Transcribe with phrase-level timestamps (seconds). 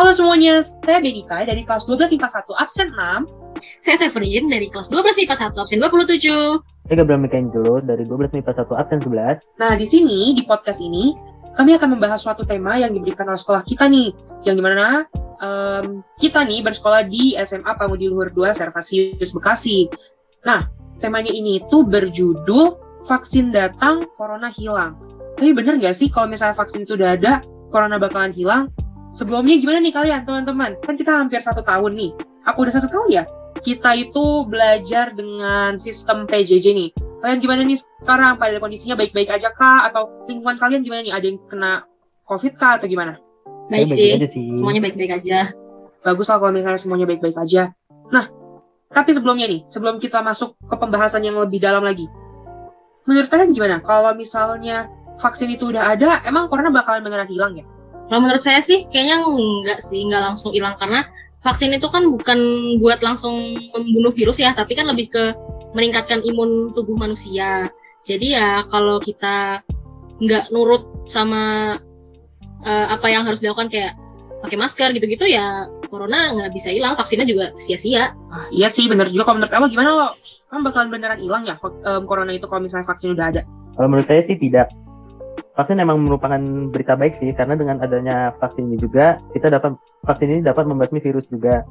[0.00, 3.84] Halo semuanya, saya Benika dari kelas 12 MIPA 1 absen 6.
[3.84, 6.56] Saya Severin dari kelas 12 MIPA 1 absen 27.
[6.88, 9.44] Saya Gabriel Mikaangelo dari 12 MIPA 1 absen 11.
[9.60, 11.12] Nah, di sini, di podcast ini,
[11.52, 14.08] kami akan membahas suatu tema yang diberikan oleh sekolah kita nih,
[14.48, 15.04] yang di mana
[15.36, 19.84] um, kita nih bersekolah di SMA Pamudi Luhur 2 Servasius Bekasi.
[20.48, 20.64] Nah,
[20.96, 24.96] temanya ini itu berjudul Vaksin Datang, Corona Hilang.
[25.36, 28.72] Tapi bener nggak sih kalau misalnya vaksin itu udah ada, Corona bakalan hilang?
[29.10, 30.78] Sebelumnya gimana nih kalian teman-teman?
[30.86, 32.10] Kan kita hampir satu tahun nih.
[32.46, 33.24] Aku udah satu tahun ya?
[33.60, 36.90] Kita itu belajar dengan sistem PJJ nih.
[37.20, 38.38] Kalian gimana nih sekarang?
[38.38, 39.90] Pada kondisinya baik-baik aja kah?
[39.90, 41.12] Atau lingkungan kalian gimana nih?
[41.12, 41.84] Ada yang kena
[42.24, 43.18] COVID kah atau gimana?
[43.68, 44.14] Baik, sih.
[44.30, 44.46] sih.
[44.54, 45.50] Semuanya baik-baik aja.
[46.00, 47.74] Bagus lah kalau misalnya semuanya baik-baik aja.
[48.08, 48.26] Nah,
[48.90, 52.10] tapi sebelumnya nih, sebelum kita masuk ke pembahasan yang lebih dalam lagi.
[53.06, 53.78] Menurut kalian gimana?
[53.82, 54.90] Kalau misalnya
[55.22, 57.66] vaksin itu udah ada, emang corona bakalan beneran hilang ya?
[58.10, 61.06] Kalau menurut saya sih kayaknya enggak sih, enggak langsung hilang karena
[61.46, 62.38] vaksin itu kan bukan
[62.82, 65.24] buat langsung membunuh virus ya, tapi kan lebih ke
[65.78, 67.70] meningkatkan imun tubuh manusia.
[68.02, 69.62] Jadi ya kalau kita
[70.20, 71.76] nggak nurut sama
[72.66, 73.94] uh, apa yang harus dilakukan kayak
[74.42, 78.10] pakai masker gitu-gitu ya corona nggak bisa hilang, vaksinnya juga sia-sia.
[78.34, 79.30] Ah, iya sih, bener juga.
[79.30, 80.08] Kalau menurut kamu gimana lo?
[80.50, 83.42] Kan bakalan beneran hilang ya um, corona itu kalau misalnya vaksin udah ada?
[83.78, 84.70] Kalau menurut saya sih tidak
[85.58, 89.74] vaksin memang merupakan berita baik sih karena dengan adanya vaksin ini juga kita dapat
[90.06, 91.66] vaksin ini dapat membasmi virus juga.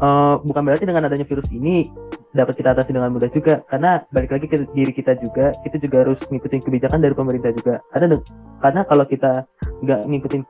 [0.00, 1.92] Uh, bukan berarti dengan adanya virus ini
[2.32, 6.06] dapat kita atasi dengan mudah juga karena balik lagi ke diri kita juga kita juga
[6.06, 7.84] harus ngikutin kebijakan dari pemerintah juga.
[7.92, 8.16] Karena
[8.64, 9.44] karena kalau kita
[9.84, 10.42] nggak ngikutin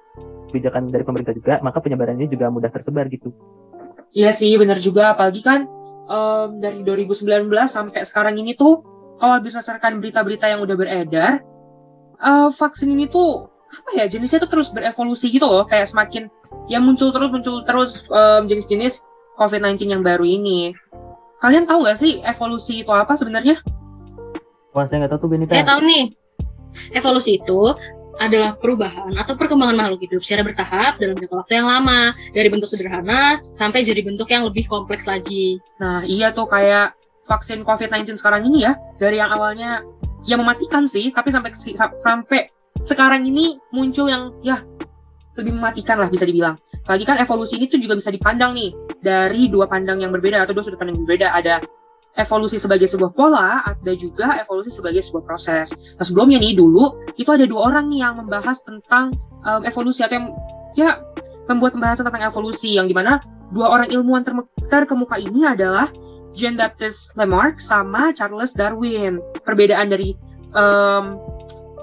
[0.52, 3.34] kebijakan dari pemerintah juga maka penyebarannya juga mudah tersebar gitu.
[4.14, 5.16] Iya sih benar juga.
[5.16, 5.66] Apalagi kan
[6.06, 7.26] um, dari 2019
[7.66, 8.82] sampai sekarang ini tuh
[9.18, 11.49] kalau berdasarkan berita-berita yang udah beredar
[12.22, 16.26] uh, vaksin ini tuh apa ya jenisnya tuh terus berevolusi gitu loh kayak semakin
[16.66, 19.06] ya muncul terus muncul terus um, jenis-jenis
[19.40, 20.76] COVID-19 yang baru ini.
[21.40, 23.64] Kalian tahu gak sih evolusi itu apa sebenarnya?
[24.76, 25.52] Wah saya nggak tahu tuh Benita.
[25.56, 26.04] Saya tahu nih.
[26.94, 27.74] Evolusi itu
[28.20, 32.68] adalah perubahan atau perkembangan makhluk hidup secara bertahap dalam jangka waktu yang lama dari bentuk
[32.68, 35.56] sederhana sampai jadi bentuk yang lebih kompleks lagi.
[35.80, 36.92] Nah iya tuh kayak
[37.24, 39.80] vaksin COVID-19 sekarang ini ya dari yang awalnya
[40.30, 41.50] ya mematikan sih tapi sampai
[41.98, 42.40] sampai
[42.86, 44.62] sekarang ini muncul yang ya
[45.34, 46.54] lebih mematikan lah bisa dibilang.
[46.86, 48.70] Lagi kan evolusi ini tuh juga bisa dipandang nih
[49.02, 51.28] dari dua pandang yang berbeda atau dua sudut pandang yang berbeda.
[51.34, 51.54] Ada
[52.18, 55.74] evolusi sebagai sebuah pola ada juga evolusi sebagai sebuah proses.
[55.74, 59.14] Nah sebelumnya nih dulu itu ada dua orang nih yang membahas tentang
[59.46, 60.26] um, evolusi atau yang
[60.78, 60.90] ya
[61.50, 63.18] membuat pembahasan tentang evolusi yang di mana
[63.50, 64.22] dua orang ilmuwan
[64.70, 65.90] terkemuka ini adalah
[66.34, 69.18] Jean Baptiste Lamarck sama Charles Darwin.
[69.42, 70.14] Perbedaan dari
[70.54, 71.18] um,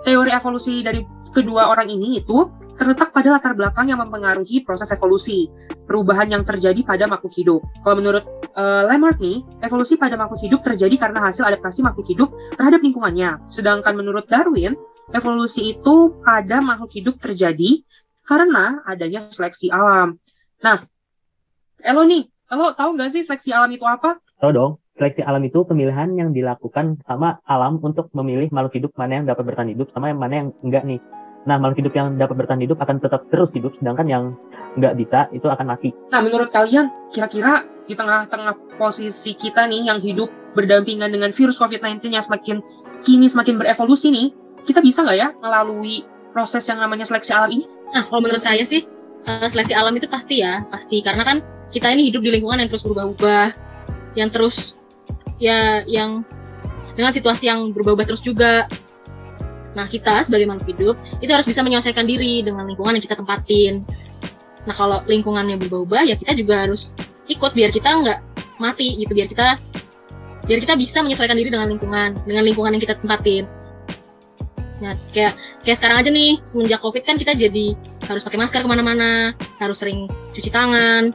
[0.08, 1.03] teori evolusi dari
[1.35, 2.47] kedua orang ini itu
[2.78, 5.50] terletak pada latar belakang yang mempengaruhi proses evolusi,
[5.90, 7.62] perubahan yang terjadi pada makhluk hidup.
[7.81, 12.30] Kalau menurut uh, Lamarck nih, evolusi pada makhluk hidup terjadi karena hasil adaptasi makhluk hidup
[12.53, 13.41] terhadap lingkungannya.
[13.50, 14.78] Sedangkan menurut Darwin,
[15.09, 17.81] evolusi itu pada makhluk hidup terjadi
[18.28, 20.22] karena adanya seleksi alam.
[20.62, 20.86] Nah,
[21.81, 24.22] Elo nih, Elo tahu nggak sih seleksi alam itu apa?
[24.38, 24.72] Tahu dong,
[25.02, 29.50] seleksi alam itu pemilihan yang dilakukan sama alam untuk memilih makhluk hidup mana yang dapat
[29.50, 31.02] bertahan hidup sama yang mana yang enggak nih.
[31.50, 34.24] Nah, makhluk hidup yang dapat bertahan hidup akan tetap terus hidup, sedangkan yang
[34.78, 35.90] nggak bisa itu akan mati.
[36.14, 42.14] Nah, menurut kalian, kira-kira di tengah-tengah posisi kita nih yang hidup berdampingan dengan virus COVID-19
[42.14, 42.62] yang semakin
[43.02, 44.28] kini semakin berevolusi nih,
[44.69, 47.66] kita bisa nggak ya melalui proses yang namanya seleksi alam ini?
[47.90, 48.86] Nah, kalau menurut saya sih,
[49.25, 51.02] eh, seleksi alam itu pasti ya, pasti.
[51.02, 51.42] Karena kan
[51.74, 53.67] kita ini hidup di lingkungan yang terus berubah-ubah,
[54.13, 54.78] yang terus
[55.41, 56.23] ya yang
[56.97, 58.66] dengan situasi yang berubah-ubah terus juga.
[59.78, 63.85] Nah, kita sebagai makhluk hidup itu harus bisa menyelesaikan diri dengan lingkungan yang kita tempatin.
[64.66, 66.91] Nah, kalau lingkungannya berubah-ubah ya kita juga harus
[67.29, 68.19] ikut biar kita nggak
[68.57, 69.62] mati gitu, biar kita
[70.50, 73.45] biar kita bisa menyesuaikan diri dengan lingkungan, dengan lingkungan yang kita tempatin.
[74.81, 77.77] Nah, kayak kayak sekarang aja nih semenjak covid kan kita jadi
[78.10, 81.13] harus pakai masker ke mana-mana, harus sering cuci tangan,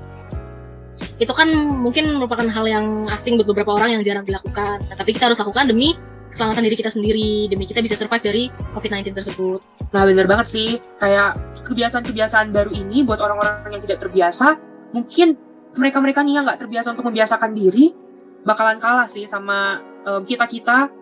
[1.21, 1.49] itu kan
[1.81, 4.81] mungkin merupakan hal yang asing buat beberapa orang yang jarang dilakukan.
[4.81, 5.95] Nah, tapi kita harus lakukan demi
[6.33, 9.61] keselamatan diri kita sendiri, demi kita bisa survive dari COVID-19 tersebut.
[9.93, 10.81] Nah, bener banget sih.
[10.97, 11.37] Kayak
[11.69, 14.57] kebiasaan-kebiasaan baru ini buat orang-orang yang tidak terbiasa,
[14.97, 15.37] mungkin
[15.77, 17.93] mereka-mereka nih yang nggak terbiasa untuk membiasakan diri,
[18.45, 20.93] bakalan kalah sih sama kita-kita um,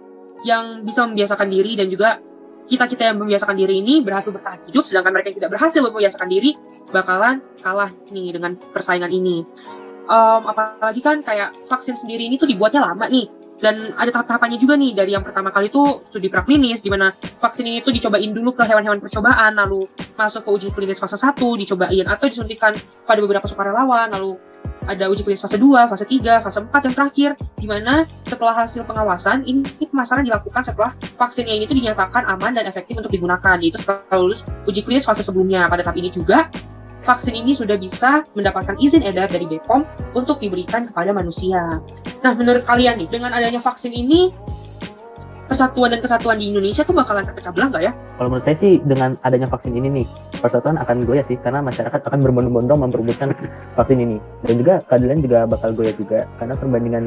[0.44, 2.20] yang bisa membiasakan diri dan juga
[2.68, 6.54] kita-kita yang membiasakan diri ini berhasil bertahan hidup, sedangkan mereka yang tidak berhasil membiasakan diri
[6.90, 9.46] bakalan kalah nih dengan persaingan ini
[10.10, 13.30] um, apalagi kan kayak vaksin sendiri ini tuh dibuatnya lama nih.
[13.60, 14.96] Dan ada tahap-tahapannya juga nih.
[14.96, 18.64] Dari yang pertama kali itu studi praklinis di mana vaksin ini tuh dicobain dulu ke
[18.64, 19.84] hewan-hewan percobaan lalu
[20.16, 22.08] masuk ke uji klinis fase 1 dicobain.
[22.08, 22.72] Atau disuntikan
[23.04, 24.40] pada beberapa sukarelawan lalu
[24.88, 27.30] ada uji klinis fase 2, fase 3, fase 4 yang terakhir
[27.60, 32.64] di mana setelah hasil pengawasan ini pemasaran dilakukan setelah vaksinnya ini tuh dinyatakan aman dan
[32.64, 33.60] efektif untuk digunakan.
[33.60, 35.68] Yaitu setelah lulus uji klinis fase sebelumnya.
[35.68, 36.48] Pada tahap ini juga
[37.04, 41.80] vaksin ini sudah bisa mendapatkan izin edar dari BPOM untuk diberikan kepada manusia.
[42.20, 44.28] Nah, menurut kalian nih, dengan adanya vaksin ini,
[45.50, 47.92] persatuan dan kesatuan di Indonesia tuh bakalan terpecah belah nggak ya?
[48.20, 50.06] Kalau menurut saya sih dengan adanya vaksin ini nih,
[50.38, 53.34] persatuan akan goyah sih karena masyarakat akan berbondong-bondong memperebutkan
[53.74, 54.22] vaksin ini.
[54.46, 57.04] Dan juga keadilan juga bakal goyah juga karena perbandingan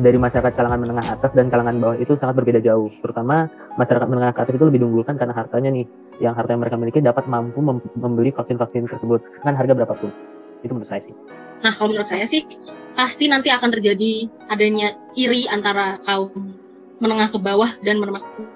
[0.00, 2.88] dari masyarakat kalangan menengah atas dan kalangan bawah itu sangat berbeda jauh.
[3.04, 5.84] Terutama masyarakat menengah atas itu lebih diunggulkan karena hartanya nih,
[6.22, 9.20] yang harta yang mereka miliki dapat mampu mem membeli vaksin-vaksin tersebut.
[9.42, 10.14] Dengan harga berapapun.
[10.62, 11.14] Itu menurut saya sih.
[11.62, 12.46] Nah, kalau menurut saya sih
[12.94, 16.30] pasti nanti akan terjadi adanya iri antara kaum
[17.02, 17.98] menengah ke bawah dan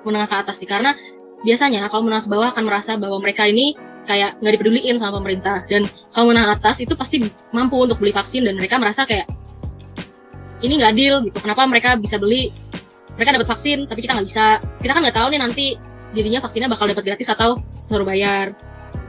[0.06, 0.94] menengah ke atas nih karena
[1.42, 3.74] biasanya kalau menengah ke bawah akan merasa bahwa mereka ini
[4.06, 5.66] kayak nggak dipeduliin sama pemerintah.
[5.66, 9.26] Dan kalau menengah atas itu pasti mampu untuk beli vaksin dan mereka merasa kayak
[10.62, 11.38] ini nggak adil gitu.
[11.42, 12.54] Kenapa mereka bisa beli?
[13.18, 14.62] Mereka dapat vaksin tapi kita nggak bisa.
[14.78, 15.66] Kita kan nggak tahu nih nanti
[16.16, 18.56] jadinya vaksinnya bakal dapat gratis atau suruh bayar.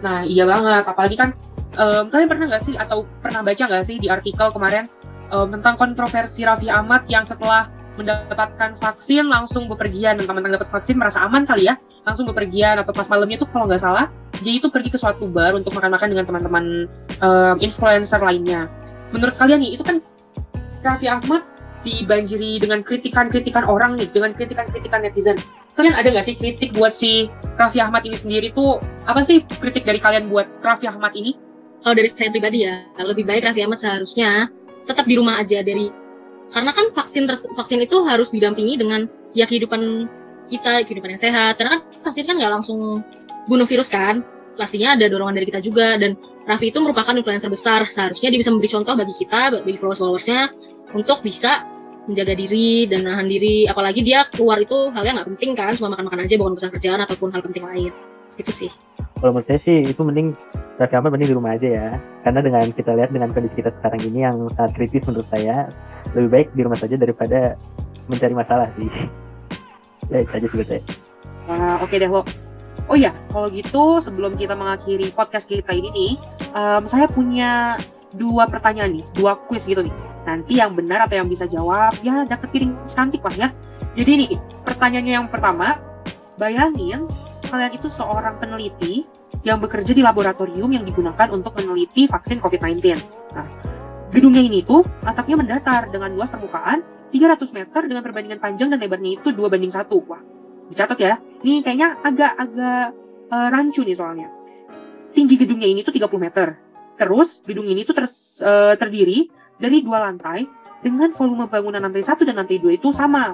[0.04, 0.84] Nah iya banget.
[0.84, 1.32] Apalagi kan
[1.80, 4.92] um, kalian pernah nggak sih atau pernah baca nggak sih di artikel kemarin
[5.32, 11.26] um, tentang kontroversi Raffi Ahmad yang setelah mendapatkan vaksin langsung bepergian mentang-mentang dapat vaksin merasa
[11.26, 14.94] aman kali ya langsung bepergian atau pas malamnya tuh kalau nggak salah dia itu pergi
[14.94, 16.86] ke suatu bar untuk makan-makan dengan teman-teman
[17.26, 18.70] um, influencer lainnya.
[19.10, 19.98] Menurut kalian nih itu kan
[20.86, 21.42] Raffi Ahmad
[21.82, 25.42] dibanjiri dengan kritikan-kritikan orang nih dengan kritikan-kritikan netizen
[25.78, 28.82] kalian ada nggak sih kritik buat si Raffi Ahmad ini sendiri tuh?
[29.06, 31.38] Apa sih kritik dari kalian buat Raffi Ahmad ini?
[31.86, 32.82] Kalau dari saya pribadi ya.
[32.98, 34.50] Lebih baik Raffi Ahmad seharusnya
[34.90, 35.94] tetap di rumah aja dari
[36.48, 39.06] karena kan vaksin vaksin itu harus didampingi dengan
[39.38, 40.10] ya kehidupan
[40.50, 41.62] kita kehidupan yang sehat.
[41.62, 43.06] Karena kan vaksin kan nggak langsung
[43.46, 44.26] bunuh virus kan?
[44.58, 45.94] Pastinya ada dorongan dari kita juga.
[46.02, 46.18] Dan
[46.50, 47.86] Raffi itu merupakan influencer besar.
[47.86, 50.50] Seharusnya dia bisa memberi contoh bagi kita bagi followers followersnya
[50.98, 51.77] untuk bisa
[52.08, 53.68] menjaga diri dan nahan diri.
[53.68, 57.00] Apalagi dia keluar itu hal yang nggak penting kan cuma makan-makan aja bukan urusan kerjaan
[57.04, 57.92] ataupun hal penting lain.
[58.40, 58.72] Itu sih.
[59.18, 60.38] Kalau menurut saya sih itu mending
[60.78, 61.88] Raffi Ahmad mending di rumah aja ya.
[62.24, 65.70] Karena dengan kita lihat dengan kondisi kita sekarang ini yang sangat kritis menurut saya
[66.16, 67.60] lebih baik di rumah saja daripada
[68.10, 68.90] mencari masalah sih.
[70.08, 70.82] Ya itu aja sih saya.
[71.52, 72.24] Wah, oke okay deh lo
[72.88, 76.14] oh ya kalau gitu sebelum kita mengakhiri podcast kita ini nih
[76.56, 77.76] um, saya punya
[78.16, 79.94] dua pertanyaan nih dua quiz gitu nih
[80.28, 83.48] nanti yang benar atau yang bisa jawab ya dapat piring cantik lah ya
[83.96, 84.36] jadi nih
[84.68, 85.80] pertanyaannya yang pertama
[86.36, 87.08] bayangin
[87.48, 89.08] kalian itu seorang peneliti
[89.48, 93.00] yang bekerja di laboratorium yang digunakan untuk meneliti vaksin COVID-19.
[93.32, 93.48] Nah,
[94.08, 96.80] Gedungnya ini tuh atapnya mendatar dengan luas permukaan
[97.12, 99.84] 300 meter dengan perbandingan panjang dan lebarnya itu 2 banding 1.
[100.08, 100.22] Wah,
[100.72, 101.20] dicatat ya.
[101.44, 102.86] Ini kayaknya agak-agak
[103.32, 104.28] uh, rancu nih soalnya.
[105.12, 106.56] Tinggi gedungnya ini tuh 30 meter.
[106.98, 109.28] Terus gedung ini tuh ter, uh, terdiri
[109.58, 110.46] dari dua lantai
[110.82, 113.34] dengan volume bangunan lantai 1 dan lantai 2 itu sama.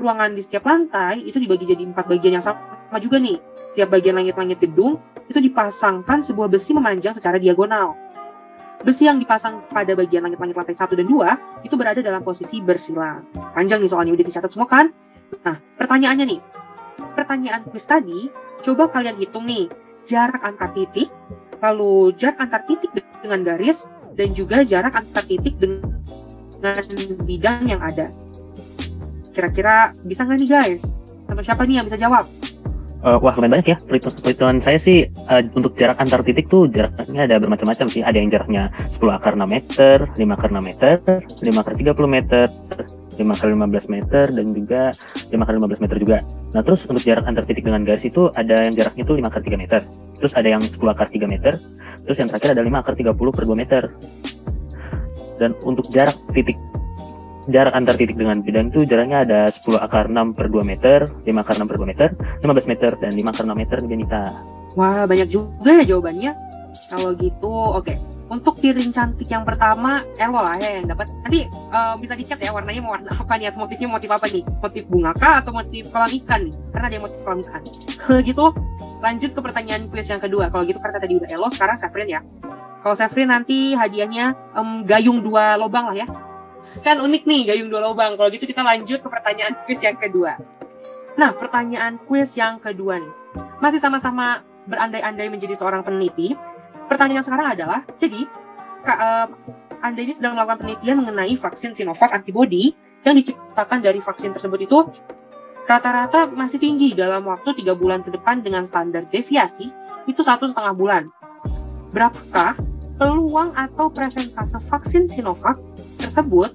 [0.00, 3.38] Ruangan di setiap lantai itu dibagi jadi empat bagian yang sama juga nih.
[3.78, 4.98] Tiap bagian langit-langit gedung
[5.28, 7.94] itu dipasangkan sebuah besi memanjang secara diagonal.
[8.84, 13.24] Besi yang dipasang pada bagian langit-langit lantai 1 dan 2 itu berada dalam posisi bersilang.
[13.54, 14.90] Panjang nih soalnya udah dicatat semua kan?
[15.44, 16.40] Nah, pertanyaannya nih.
[17.14, 18.28] Pertanyaan quiz tadi,
[18.60, 19.70] coba kalian hitung nih
[20.04, 21.08] jarak antar titik,
[21.64, 22.92] lalu jarak antar titik
[23.24, 25.84] dengan garis, dan juga jarak antar titik dengan
[27.26, 28.10] bidang yang ada.
[29.34, 30.94] Kira-kira bisa nggak nih guys?
[31.26, 32.24] Atau siapa nih yang bisa jawab?
[33.04, 37.28] Uh, wah lumayan banyak ya perhitungan saya sih uh, untuk jarak antar titik tuh jaraknya
[37.28, 41.44] ada bermacam-macam sih ada yang jaraknya 10 akar 6 meter 5 akar 6 meter 5
[41.52, 42.46] akar 30 meter
[43.16, 44.82] 5 kali 15 meter dan juga
[45.30, 46.18] 5 kali 15 meter juga
[46.52, 49.42] nah terus untuk jarak antar titik dengan garis itu ada yang jaraknya tuh 5 akar
[49.42, 49.80] 3 meter
[50.18, 51.52] terus ada yang 10 akar 3 meter
[52.04, 53.82] terus yang terakhir ada 5 akar 30 per 2 meter
[55.38, 56.58] dan untuk jarak titik
[57.48, 61.28] jarak antar titik dengan bidang itu jaraknya ada 10 akar 6 per 2 meter, 5
[61.28, 62.08] akar 6 per 2 meter,
[62.40, 64.22] 15 meter, dan 5 akar 6 meter Benita.
[64.74, 66.32] Wah, banyak juga ya jawabannya.
[66.88, 67.84] Kalau gitu, oke.
[67.84, 67.96] Okay.
[68.24, 71.12] Untuk piring cantik yang pertama, Elo lah ya yang dapat.
[71.20, 74.42] Nanti uh, bisa dicat ya warnanya mau warna apa nih, atau motifnya motif apa nih?
[74.64, 76.54] Motif bunga kah atau motif kolam ikan nih?
[76.72, 77.62] Karena yang motif kolam ikan.
[78.28, 78.46] Gitu,
[79.04, 80.48] lanjut ke pertanyaan quiz yang kedua.
[80.48, 82.20] Kalau gitu karena tadi udah Elo, sekarang Sefrin ya.
[82.80, 86.08] Kalau Sefrin nanti hadiahnya um, gayung dua lobang lah ya
[86.82, 88.18] Kan unik nih gayung dua lubang.
[88.18, 90.40] Kalau gitu kita lanjut ke pertanyaan quiz yang kedua.
[91.14, 93.14] Nah, pertanyaan quiz yang kedua nih.
[93.62, 96.34] Masih sama-sama berandai-andai menjadi seorang peneliti.
[96.86, 98.28] Pertanyaan sekarang adalah, jadi
[98.84, 99.28] Kak, uh,
[99.80, 104.78] Anda ini sedang melakukan penelitian mengenai vaksin Sinovac antibody yang diciptakan dari vaksin tersebut itu
[105.64, 109.72] rata-rata masih tinggi dalam waktu tiga bulan ke depan dengan standar deviasi
[110.04, 111.02] itu satu setengah bulan.
[111.92, 112.60] Berapakah
[113.00, 115.56] peluang atau presentase vaksin Sinovac
[115.96, 116.52] tersebut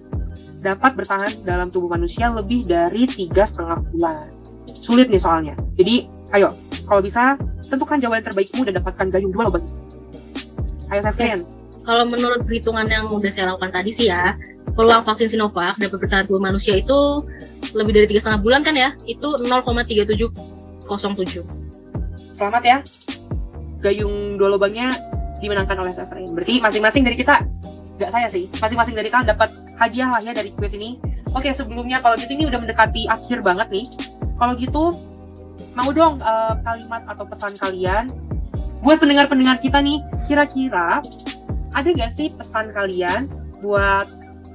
[0.61, 4.29] dapat bertahan dalam tubuh manusia lebih dari tiga setengah bulan?
[4.79, 5.57] Sulit nih soalnya.
[5.73, 6.05] Jadi,
[6.37, 6.53] ayo,
[6.89, 7.37] kalau bisa
[7.69, 9.63] tentukan jawaban terbaikmu dan dapatkan gayung dua lubang.
[10.89, 11.45] Ayo, Sefrian.
[11.85, 14.33] Kalau menurut perhitungan yang udah saya lakukan tadi sih ya,
[14.73, 17.21] peluang vaksin Sinovac dapat bertahan tubuh manusia itu
[17.77, 18.97] lebih dari tiga setengah bulan kan ya?
[19.05, 21.45] Itu 0,3707.
[22.33, 22.81] Selamat ya.
[23.79, 24.97] Gayung dua lubangnya
[25.39, 26.33] dimenangkan oleh Severin.
[26.33, 27.45] Berarti masing-masing dari kita,
[28.01, 30.99] nggak saya sih, masing-masing dari kalian dapat hadiah lah ya dari kuis ini.
[31.31, 33.85] Oke, sebelumnya kalau gitu ini udah mendekati akhir banget nih.
[34.41, 34.97] Kalau gitu,
[35.77, 38.09] mau dong uh, kalimat atau pesan kalian
[38.79, 41.03] buat pendengar-pendengar kita nih, kira-kira
[41.75, 43.27] ada gak sih pesan kalian
[43.59, 44.07] buat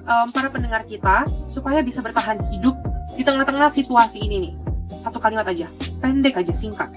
[0.09, 2.73] um, para pendengar kita supaya bisa bertahan hidup
[3.15, 4.55] di tengah-tengah situasi ini nih?
[4.97, 5.69] Satu kalimat aja,
[6.01, 6.89] pendek aja, singkat.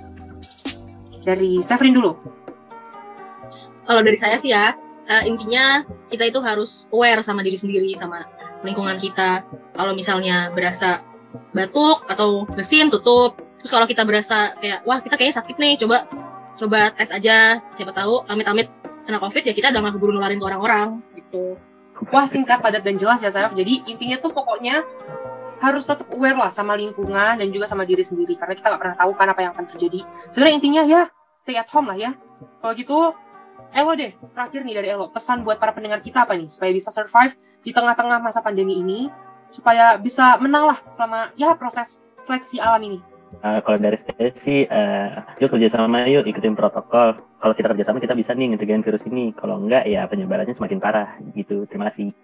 [1.28, 2.16] Dari Severin dulu.
[3.88, 4.72] Kalau dari saya sih ya,
[5.12, 8.24] uh, intinya kita itu harus aware sama diri sendiri, sama
[8.64, 9.44] lingkungan kita.
[9.76, 11.04] Kalau misalnya berasa
[11.52, 13.47] batuk atau bersin, tutup.
[13.68, 16.08] Terus kalau kita berasa kayak, wah kita kayaknya sakit nih, coba
[16.56, 18.72] coba tes aja siapa tahu amit-amit
[19.04, 21.60] kena covid ya kita udah gak keburu nularin ke orang-orang gitu.
[22.08, 24.88] Wah singkat padat dan jelas ya Sayaf jadi intinya tuh pokoknya
[25.60, 28.96] harus tetap aware lah sama lingkungan dan juga sama diri sendiri karena kita nggak pernah
[29.04, 30.00] tahu kan apa yang akan terjadi.
[30.32, 31.02] Sebenarnya intinya ya
[31.36, 32.16] stay at home lah ya.
[32.64, 33.12] Kalau gitu
[33.76, 36.88] Elo deh terakhir nih dari Elo pesan buat para pendengar kita apa nih supaya bisa
[36.88, 37.36] survive
[37.68, 39.12] di tengah-tengah masa pandemi ini
[39.52, 44.66] supaya bisa menang lah selama ya proses seleksi alam ini Uh, kalau dari saya sih,
[44.66, 47.20] uh, yuk kerjasama yuk ikutin protokol.
[47.38, 49.36] Kalau kita kerjasama kita bisa nih ngejagaan virus ini.
[49.36, 51.68] Kalau enggak ya penyebarannya semakin parah gitu.
[51.70, 52.16] Terima kasih.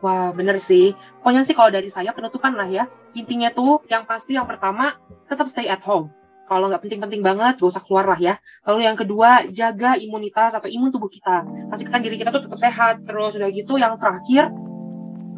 [0.00, 0.96] Wah bener sih.
[1.20, 2.84] Pokoknya sih kalau dari saya penutupan lah ya.
[3.16, 4.96] Intinya tuh yang pasti yang pertama
[5.28, 6.12] tetap stay at home.
[6.50, 8.34] Kalau nggak penting-penting banget, gak usah keluar lah ya.
[8.66, 11.46] Lalu yang kedua, jaga imunitas atau imun tubuh kita.
[11.70, 13.06] Pastikan diri kita tuh tetap sehat.
[13.06, 14.50] Terus udah gitu, yang terakhir,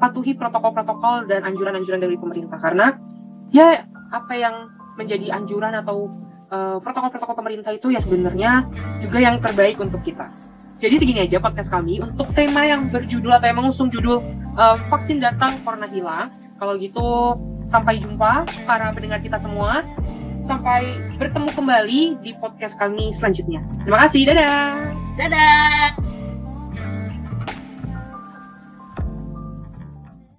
[0.00, 2.56] patuhi protokol-protokol dan anjuran-anjuran dari pemerintah.
[2.56, 2.96] Karena
[3.52, 6.10] ya apa yang menjadi anjuran atau
[6.52, 8.68] protokol protokol-protokol pemerintah itu ya sebenarnya
[9.00, 10.28] juga yang terbaik untuk kita.
[10.76, 14.20] Jadi segini aja podcast kami untuk tema yang berjudul atau yang mengusung judul
[14.58, 16.28] um, vaksin datang corona hilang.
[16.60, 19.80] Kalau gitu sampai jumpa para pendengar kita semua.
[20.42, 23.62] Sampai bertemu kembali di podcast kami selanjutnya.
[23.86, 24.90] Terima kasih, dadah.
[25.14, 26.11] Dadah.